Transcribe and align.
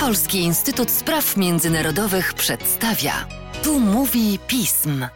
Polski 0.00 0.38
Instytut 0.38 0.90
Spraw 0.90 1.36
Międzynarodowych 1.36 2.34
przedstawia. 2.34 3.12
Tu 3.64 3.80
mówi 3.80 4.38
pism. 4.48 5.06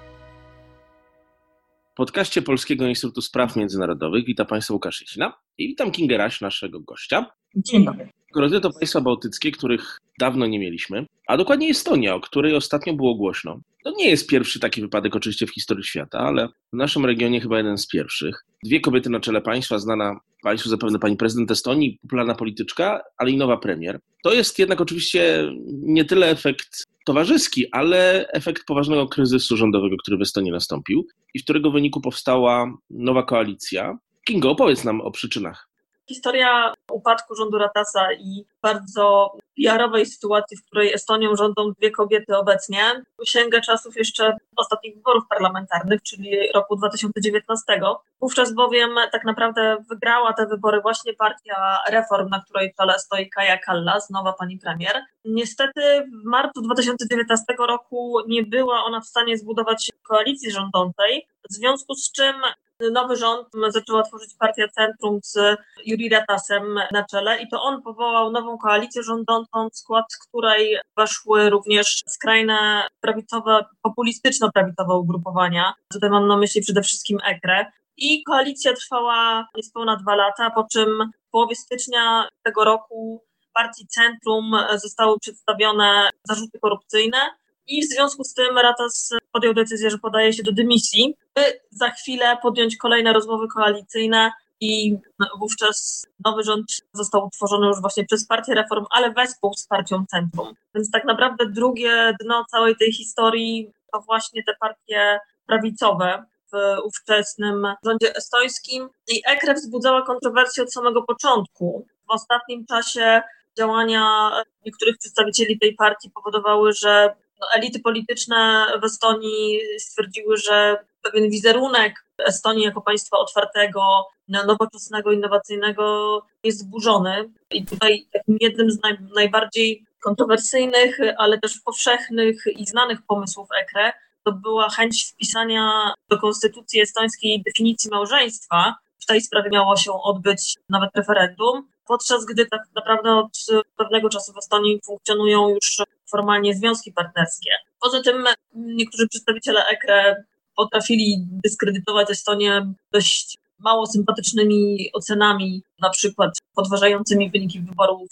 W 1.92 1.97
podcaście 1.97 2.42
Polskiego 2.42 2.87
Instytutu 2.87 3.23
Spraw 3.23 3.57
Międzynarodowych 3.57 4.25
witam 4.25 4.47
Państwa 4.47 4.75
Łukasz 4.75 5.00
Jesina 5.00 5.39
i 5.58 5.69
witam 5.69 5.91
Kingeraś, 5.91 6.41
naszego 6.41 6.81
gościa. 6.81 7.27
Dzień 7.57 7.84
dobry. 7.84 8.16
Korodzy 8.36 8.61
to 8.61 8.72
państwa 8.72 9.00
bałtyckie, 9.00 9.52
których 9.52 9.98
dawno 10.18 10.46
nie 10.46 10.58
mieliśmy, 10.58 11.06
a 11.26 11.36
dokładnie 11.36 11.70
Estonia, 11.70 12.14
o 12.14 12.20
której 12.20 12.54
ostatnio 12.54 12.94
było 12.94 13.14
głośno. 13.14 13.61
To 13.84 13.90
nie 13.90 14.11
jest 14.11 14.29
pierwszy 14.29 14.61
taki 14.61 14.80
wypadek 14.80 15.16
oczywiście 15.16 15.46
w 15.46 15.50
historii 15.50 15.84
świata, 15.84 16.18
ale 16.18 16.48
w 16.72 16.76
naszym 16.76 17.07
regionie 17.07 17.40
chyba 17.40 17.57
jeden 17.58 17.79
z 17.79 17.88
pierwszych. 17.88 18.44
Dwie 18.64 18.80
kobiety 18.80 19.11
na 19.11 19.20
czele 19.20 19.40
państwa, 19.40 19.79
znana 19.79 20.20
Państwu 20.43 20.68
zapewne 20.68 20.98
pani 20.98 21.16
prezydent 21.16 21.50
Estonii, 21.50 21.98
popularna 22.02 22.34
polityczka, 22.34 23.02
ale 23.18 23.30
i 23.30 23.36
nowa 23.36 23.57
premier. 23.57 24.00
To 24.25 24.34
jest 24.34 24.58
jednak 24.58 24.80
oczywiście 24.80 25.53
nie 25.68 26.04
tyle 26.04 26.30
efekt 26.30 26.84
towarzyski, 27.07 27.71
ale 27.72 28.29
efekt 28.29 28.64
poważnego 28.66 29.08
kryzysu 29.08 29.57
rządowego, 29.57 29.96
który 29.96 30.16
w 30.16 30.22
Estonii 30.22 30.53
nastąpił 30.53 31.07
i 31.34 31.39
w 31.39 31.44
którego 31.44 31.71
wyniku 31.71 32.01
powstała 32.01 32.73
nowa 32.91 33.23
koalicja. 33.23 33.98
Kingo, 34.25 34.51
opowiedz 34.51 34.84
nam 34.84 35.01
o 35.01 35.11
przyczynach 35.11 35.69
Historia 36.09 36.73
upadku 36.91 37.34
rządu 37.34 37.59
Ratasa 37.59 38.12
i 38.12 38.45
bardzo 38.62 39.33
PR-owej 39.56 40.06
sytuacji, 40.06 40.56
w 40.56 40.66
której 40.66 40.92
Estonią 40.92 41.37
rządzą 41.37 41.73
dwie 41.73 41.91
kobiety 41.91 42.37
obecnie, 42.37 43.02
sięga 43.24 43.60
czasów 43.60 43.96
jeszcze 43.96 44.37
ostatnich 44.56 44.96
wyborów 44.96 45.24
parlamentarnych, 45.30 46.02
czyli 46.02 46.52
roku 46.55 46.77
2019. 46.77 47.80
Wówczas 48.20 48.55
bowiem 48.55 48.91
tak 49.12 49.24
naprawdę 49.24 49.84
wygrała 49.91 50.32
te 50.32 50.46
wybory 50.46 50.80
właśnie 50.80 51.15
partia 51.15 51.79
Reform, 51.91 52.29
na 52.29 52.41
której 52.41 52.74
czele 52.79 52.98
stoi 52.98 53.30
Kaja 53.30 53.59
Kallas, 53.59 54.10
nowa 54.10 54.32
pani 54.32 54.59
premier. 54.59 55.02
Niestety 55.24 55.80
w 56.23 56.24
marcu 56.24 56.62
2019 56.62 57.45
roku 57.59 58.20
nie 58.29 58.43
była 58.43 58.85
ona 58.85 59.01
w 59.01 59.07
stanie 59.07 59.38
zbudować 59.38 59.93
koalicji 60.02 60.51
rządzącej, 60.51 61.26
w 61.51 61.54
związku 61.54 61.95
z 61.95 62.13
czym 62.13 62.35
nowy 62.80 63.16
rząd 63.16 63.49
zaczęła 63.69 64.02
tworzyć 64.02 64.34
partia 64.38 64.69
Centrum 64.69 65.20
z 65.22 65.38
Juri 65.86 66.08
Ratasem 66.08 66.78
na 66.92 67.05
czele 67.05 67.42
i 67.42 67.48
to 67.48 67.62
on 67.62 67.82
powołał 67.82 68.30
nową 68.32 68.58
koalicję 68.58 69.02
rządzącą, 69.02 69.69
w 69.70 69.77
skład 69.77 70.05
której 70.28 70.78
weszły 70.97 71.50
również 71.50 72.02
skrajne 72.08 72.88
prawicowe, 73.00 73.64
populistyczno-prawicowe 73.82 74.94
ugrupowania. 74.94 75.74
Tutaj 75.92 76.10
mam 76.10 76.27
na 76.27 76.36
myśli 76.36 76.62
przede 76.62 76.82
wszystkim 76.82 77.19
EKRE. 77.27 77.72
I 77.97 78.24
koalicja 78.24 78.72
trwała 78.72 79.48
niespełna 79.54 79.97
dwa 79.97 80.14
lata, 80.14 80.50
po 80.50 80.66
czym 80.72 81.10
w 81.28 81.30
połowie 81.30 81.56
stycznia 81.56 82.28
tego 82.42 82.64
roku 82.64 83.24
partii 83.54 83.86
Centrum 83.86 84.52
zostały 84.74 85.19
przedstawione 85.19 86.10
zarzuty 86.24 86.58
korupcyjne 86.58 87.19
i 87.66 87.86
w 87.86 87.88
związku 87.88 88.24
z 88.24 88.34
tym 88.34 88.58
Ratas 88.58 89.10
podjął 89.36 89.54
decyzję, 89.54 89.90
że 89.90 89.98
podaje 89.98 90.32
się 90.32 90.42
do 90.42 90.52
dymisji, 90.52 91.16
by 91.34 91.42
za 91.70 91.90
chwilę 91.90 92.36
podjąć 92.42 92.76
kolejne 92.76 93.12
rozmowy 93.12 93.46
koalicyjne 93.54 94.32
i 94.60 94.98
wówczas 95.38 96.06
nowy 96.24 96.42
rząd 96.42 96.66
został 96.92 97.26
utworzony 97.26 97.66
już 97.66 97.80
właśnie 97.80 98.04
przez 98.04 98.26
Partię 98.26 98.54
Reform, 98.54 98.84
ale 98.90 99.12
wespół 99.12 99.54
z 99.54 99.66
Partią 99.66 100.04
Centrum. 100.10 100.54
Więc 100.74 100.90
tak 100.90 101.04
naprawdę 101.04 101.46
drugie 101.46 102.16
dno 102.20 102.44
całej 102.50 102.76
tej 102.76 102.92
historii 102.92 103.72
to 103.92 104.00
właśnie 104.00 104.44
te 104.44 104.54
partie 104.60 105.18
prawicowe 105.46 106.24
w 106.52 106.56
ówczesnym 106.84 107.66
rządzie 107.84 108.16
estońskim. 108.16 108.88
I 109.08 109.22
EKRE 109.26 109.54
wzbudzała 109.54 110.02
kontrowersje 110.02 110.62
od 110.62 110.72
samego 110.72 111.02
początku. 111.02 111.86
W 112.08 112.10
ostatnim 112.10 112.66
czasie 112.66 113.22
działania 113.58 114.30
niektórych 114.66 114.98
przedstawicieli 114.98 115.58
tej 115.58 115.74
partii 115.74 116.10
powodowały, 116.10 116.72
że 116.72 117.14
no, 117.40 117.46
elity 117.54 117.80
polityczne 117.80 118.66
w 118.82 118.84
Estonii 118.84 119.60
stwierdziły, 119.78 120.36
że 120.36 120.84
pewien 121.02 121.30
wizerunek 121.30 122.04
Estonii 122.19 122.64
jako 122.64 122.80
państwa 122.80 123.19
otwartego, 123.19 124.06
nowoczesnego, 124.28 125.12
innowacyjnego 125.12 126.22
jest 126.44 126.58
zburzony. 126.58 127.30
I 127.50 127.64
tutaj 127.64 128.06
jednym 128.41 128.70
z 128.70 128.82
naj, 128.82 128.98
najbardziej 129.14 129.84
kontrowersyjnych, 130.02 130.98
ale 131.19 131.38
też 131.38 131.60
powszechnych 131.60 132.44
i 132.56 132.66
znanych 132.66 132.98
pomysłów 133.06 133.48
EKRE 133.60 133.92
to 134.25 134.32
była 134.32 134.69
chęć 134.70 135.04
wpisania 135.12 135.94
do 136.10 136.19
konstytucji 136.19 136.80
estońskiej 136.80 137.42
definicji 137.42 137.91
małżeństwa. 137.91 138.75
W 138.98 139.06
tej 139.06 139.20
sprawie 139.20 139.50
miało 139.50 139.76
się 139.76 139.92
odbyć 139.92 140.54
nawet 140.69 140.91
referendum, 140.96 141.69
podczas 141.88 142.24
gdy 142.24 142.47
tak 142.47 142.60
naprawdę 142.74 143.14
od 143.14 143.47
pewnego 143.76 144.08
czasu 144.08 144.32
w 144.32 144.38
Estonii 144.38 144.80
funkcjonują 144.84 145.48
już 145.48 145.82
formalnie 146.10 146.54
związki 146.54 146.92
partnerskie. 146.92 147.50
Poza 147.80 148.02
tym 148.02 148.24
niektórzy 148.54 149.08
przedstawiciele 149.08 149.66
EKRE 149.66 150.25
potrafili 150.56 151.16
dyskredytować 151.44 152.10
Estonię 152.10 152.72
dość 152.92 153.38
mało 153.58 153.86
sympatycznymi 153.86 154.91
ocenami, 154.92 155.62
na 155.80 155.91
przykład 155.91 156.30
podważającymi 156.54 157.30
wyniki 157.30 157.60
wyborów 157.60 158.10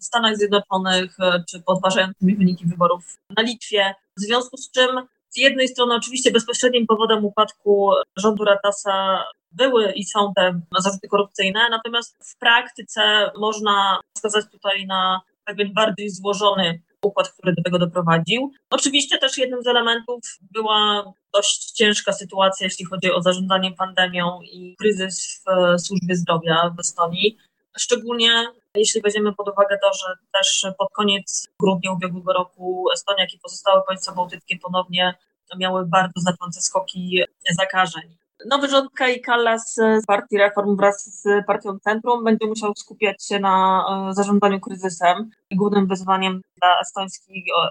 w 0.00 0.04
Stanach 0.04 0.36
Zjednoczonych, 0.36 1.16
czy 1.50 1.62
podważającymi 1.62 2.36
wyniki 2.36 2.66
wyborów 2.66 3.18
na 3.36 3.42
Litwie. 3.42 3.94
W 4.16 4.20
związku 4.20 4.56
z 4.56 4.70
czym 4.70 5.06
z 5.30 5.36
jednej 5.36 5.68
strony 5.68 5.94
oczywiście 5.94 6.30
bezpośrednim 6.30 6.86
powodem 6.86 7.24
upadku 7.24 7.90
rządu 8.16 8.44
Ratasa 8.44 9.24
były 9.52 9.92
i 9.92 10.04
są 10.04 10.32
te 10.36 10.60
zarzuty 10.78 11.08
korupcyjne, 11.08 11.60
natomiast 11.70 12.16
w 12.24 12.38
praktyce 12.38 13.30
można 13.36 14.00
wskazać 14.16 14.44
tutaj 14.52 14.86
na 14.86 15.20
pewien 15.44 15.74
bardziej 15.74 16.10
złożony 16.10 16.82
układ, 17.02 17.28
który 17.32 17.54
do 17.54 17.62
tego 17.62 17.78
doprowadził. 17.78 18.52
Oczywiście 18.70 19.18
też 19.18 19.38
jednym 19.38 19.62
z 19.62 19.66
elementów 19.66 20.20
była 20.52 21.12
dość 21.34 21.70
ciężka 21.70 22.12
sytuacja, 22.12 22.64
jeśli 22.64 22.84
chodzi 22.84 23.12
o 23.12 23.22
zarządzanie 23.22 23.72
pandemią 23.72 24.40
i 24.42 24.76
kryzys 24.78 25.42
w 25.46 25.80
służbie 25.80 26.16
zdrowia 26.16 26.74
w 26.76 26.80
Estonii. 26.80 27.36
Szczególnie 27.78 28.46
jeśli 28.74 29.02
weźmiemy 29.02 29.34
pod 29.34 29.48
uwagę 29.48 29.78
to, 29.82 29.92
że 29.92 30.14
też 30.32 30.66
pod 30.78 30.88
koniec 30.92 31.48
grudnia 31.60 31.92
ubiegłego 31.92 32.32
roku 32.32 32.84
Estonia, 32.94 33.22
jak 33.22 33.34
i 33.34 33.38
pozostałe 33.38 33.82
państwa 33.86 34.14
bałtyckie 34.14 34.58
ponownie 34.58 35.14
miały 35.56 35.86
bardzo 35.86 36.20
znaczące 36.20 36.60
skoki 36.60 37.22
zakażeń. 37.50 38.16
Nowy 38.46 38.68
rząd 38.68 38.90
Kai 38.92 39.20
Kallas 39.20 39.74
z 39.74 40.06
Partii 40.06 40.38
Reform 40.38 40.76
wraz 40.76 41.20
z 41.22 41.46
Partią 41.46 41.78
Centrum 41.78 42.24
będzie 42.24 42.46
musiał 42.46 42.72
skupiać 42.76 43.26
się 43.26 43.38
na 43.38 43.84
e, 44.10 44.14
zarządzaniu 44.14 44.60
kryzysem. 44.60 45.30
Głównym 45.52 45.86
wyzwaniem 45.86 46.42
dla 46.60 46.80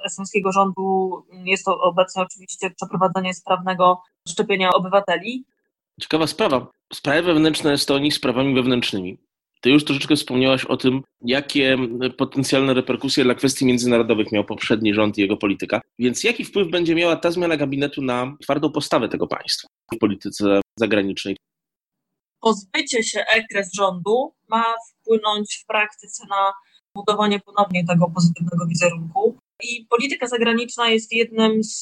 estońskiego, 0.05 0.51
rządu 0.51 1.11
jest 1.45 1.65
to 1.65 1.79
obecnie 1.81 2.21
oczywiście 2.21 2.69
przeprowadzenie 2.69 3.33
sprawnego 3.33 4.01
szczepienia 4.29 4.69
obywateli. 4.71 5.45
Ciekawa 6.01 6.27
sprawa. 6.27 6.67
Sprawy 6.93 7.21
wewnętrzne 7.21 7.71
Estonii 7.71 8.11
sprawami 8.11 8.55
wewnętrznymi. 8.55 9.17
Ty 9.61 9.69
już 9.69 9.85
troszeczkę 9.85 10.15
wspomniałaś 10.15 10.65
o 10.65 10.77
tym, 10.77 11.01
jakie 11.21 11.77
potencjalne 12.17 12.73
reperkusje 12.73 13.23
dla 13.23 13.35
kwestii 13.35 13.65
międzynarodowych 13.65 14.31
miał 14.31 14.45
poprzedni 14.45 14.93
rząd 14.93 15.17
i 15.17 15.21
jego 15.21 15.37
polityka. 15.37 15.81
Więc 15.99 16.23
jaki 16.23 16.45
wpływ 16.45 16.69
będzie 16.69 16.95
miała 16.95 17.15
ta 17.15 17.31
zmiana 17.31 17.57
gabinetu 17.57 18.01
na 18.01 18.37
twardą 18.41 18.71
postawę 18.71 19.09
tego 19.09 19.27
państwa 19.27 19.67
w 19.95 19.97
polityce 19.97 20.61
zagranicznej? 20.79 21.37
Pozbycie 22.41 23.03
się 23.03 23.25
EKRE 23.35 23.63
z 23.63 23.73
rządu 23.75 24.33
ma 24.49 24.63
wpłynąć 24.89 25.59
w 25.63 25.65
praktyce 25.65 26.27
na 26.29 26.53
budowanie 26.95 27.39
ponownie 27.39 27.85
tego 27.85 28.11
pozytywnego 28.15 28.67
wizerunku. 28.67 29.37
I 29.63 29.85
polityka 29.89 30.27
zagraniczna 30.27 30.89
jest 30.89 31.13
jednym 31.13 31.63
z 31.63 31.81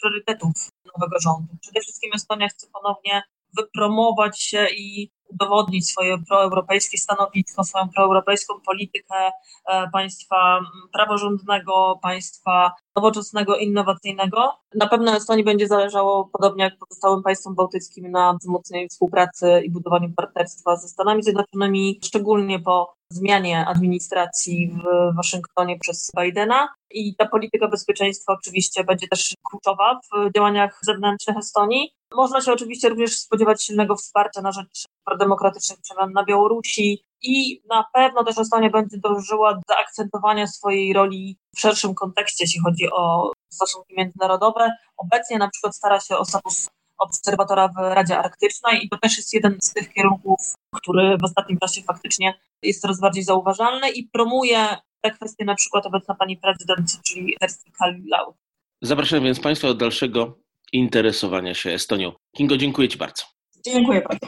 priorytetów 0.00 0.52
nowego 0.94 1.20
rządu. 1.20 1.48
Przede 1.60 1.80
wszystkim 1.80 2.10
Estonia 2.14 2.48
chce 2.48 2.66
ponownie 2.72 3.22
wypromować 3.56 4.40
się 4.40 4.66
i 4.76 5.10
udowodnić 5.34 5.90
swoje 5.90 6.18
proeuropejskie 6.28 6.98
stanowisko, 6.98 7.64
swoją 7.64 7.88
proeuropejską 7.88 8.54
politykę 8.66 9.30
e, 9.68 9.90
państwa 9.92 10.60
praworządnego, 10.92 11.98
państwa 12.02 12.72
nowoczesnego, 12.96 13.56
innowacyjnego. 13.56 14.54
Na 14.74 14.88
pewno 14.88 15.16
Estonii 15.16 15.44
będzie 15.44 15.66
zależało, 15.66 16.30
podobnie 16.32 16.64
jak 16.64 16.78
pozostałym 16.78 17.22
państwom 17.22 17.54
bałtyckim, 17.54 18.10
na 18.10 18.36
wzmocnieniu 18.40 18.88
współpracy 18.88 19.62
i 19.64 19.70
budowaniu 19.70 20.12
partnerstwa 20.16 20.76
ze 20.76 20.88
Stanami 20.88 21.22
Zjednoczonymi, 21.22 22.00
szczególnie 22.04 22.60
po 22.60 22.94
zmianie 23.12 23.66
administracji 23.66 24.68
w 24.68 25.16
Waszyngtonie 25.16 25.78
przez 25.78 26.10
Bidena. 26.20 26.68
I 26.90 27.16
ta 27.16 27.28
polityka 27.28 27.68
bezpieczeństwa 27.68 28.32
oczywiście 28.32 28.84
będzie 28.84 29.08
też 29.08 29.34
kluczowa 29.50 30.00
w 30.12 30.34
działaniach 30.34 30.78
zewnętrznych 30.82 31.36
Estonii. 31.36 31.92
Można 32.14 32.40
się 32.40 32.52
oczywiście 32.52 32.88
również 32.88 33.18
spodziewać 33.18 33.64
silnego 33.64 33.96
wsparcia 33.96 34.42
na 34.42 34.52
rzecz 34.52 34.84
prodemokratycznych 35.04 35.78
przemian 35.80 36.12
na 36.12 36.24
Białorusi 36.24 37.04
i 37.22 37.62
na 37.68 37.84
pewno 37.92 38.24
też 38.24 38.38
Estonia 38.38 38.70
będzie 38.70 38.98
dążyła 38.98 39.54
do 39.54 39.60
zaakcentowania 39.68 40.46
swojej 40.46 40.92
roli 40.92 41.38
w 41.56 41.60
szerszym 41.60 41.94
kontekście, 41.94 42.44
jeśli 42.44 42.60
chodzi 42.60 42.90
o 42.92 43.32
stosunki 43.52 43.94
międzynarodowe. 43.96 44.70
Obecnie 44.96 45.38
na 45.38 45.50
przykład 45.50 45.76
stara 45.76 46.00
się 46.00 46.16
o 46.16 46.24
status 46.24 46.68
obserwatora 46.98 47.68
w 47.68 47.76
Radzie 47.76 48.18
Arktycznej 48.18 48.84
i 48.84 48.88
to 48.88 48.98
też 48.98 49.16
jest 49.16 49.34
jeden 49.34 49.58
z 49.62 49.72
tych 49.72 49.92
kierunków, 49.92 50.38
który 50.74 51.16
w 51.18 51.24
ostatnim 51.24 51.58
czasie 51.58 51.82
faktycznie 51.82 52.34
jest 52.62 52.80
coraz 52.80 53.00
bardziej 53.00 53.24
zauważalny 53.24 53.90
i 53.90 54.08
promuje 54.08 54.76
te 55.00 55.10
kwestie 55.10 55.44
na 55.44 55.54
przykład 55.54 55.86
obecna 55.86 56.14
pani 56.14 56.36
prezydent, 56.36 57.02
czyli 57.02 57.36
Kersti 57.40 57.72
Kallilau. 57.72 58.34
Zapraszam 58.82 59.24
więc 59.24 59.40
Państwa 59.40 59.68
do 59.68 59.74
dalszego 59.74 60.38
interesowania 60.72 61.54
się 61.54 61.70
Estonią. 61.70 62.12
Kingo, 62.36 62.56
dziękuję 62.56 62.88
Ci 62.88 62.98
bardzo. 62.98 63.22
Dziękuję 63.64 64.02
bardzo. 64.08 64.26